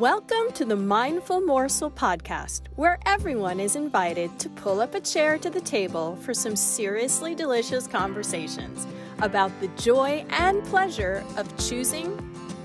[0.00, 5.36] Welcome to the Mindful Morsel podcast, where everyone is invited to pull up a chair
[5.36, 8.86] to the table for some seriously delicious conversations
[9.18, 12.16] about the joy and pleasure of choosing,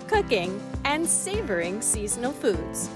[0.07, 2.89] cooking, and savoring seasonal foods.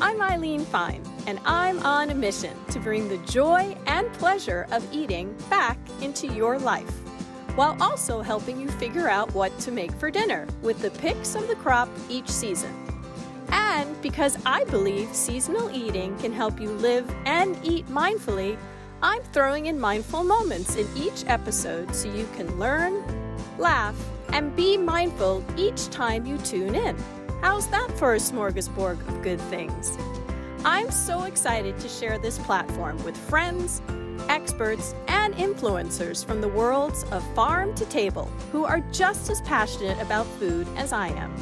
[0.00, 4.86] I'm Eileen Fein, and I'm on a mission to bring the joy and pleasure of
[4.94, 6.96] eating back into your life,
[7.56, 11.48] while also helping you figure out what to make for dinner with the picks of
[11.48, 12.72] the crop each season.
[13.52, 18.56] And because I believe seasonal eating can help you live and eat mindfully,
[19.02, 23.02] I'm throwing in mindful moments in each episode so you can learn,
[23.58, 23.96] laugh,
[24.32, 26.96] and be mindful each time you tune in.
[27.40, 29.96] How's that for a smorgasbord of good things?
[30.64, 33.80] I'm so excited to share this platform with friends,
[34.28, 39.98] experts, and influencers from the worlds of farm to table who are just as passionate
[40.02, 41.34] about food as I am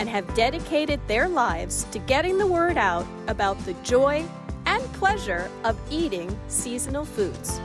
[0.00, 4.24] and have dedicated their lives to getting the word out about the joy
[4.64, 7.60] and pleasure of eating seasonal foods.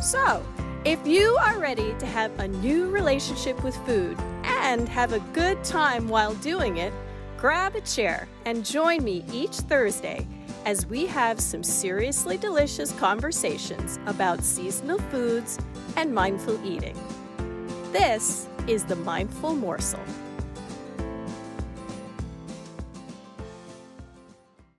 [0.00, 0.42] So,
[0.84, 5.62] if you are ready to have a new relationship with food and have a good
[5.64, 6.92] time while doing it,
[7.36, 10.26] grab a chair and join me each Thursday
[10.64, 15.58] as we have some seriously delicious conversations about seasonal foods
[15.96, 16.96] and mindful eating.
[17.90, 20.00] This is the Mindful Morsel.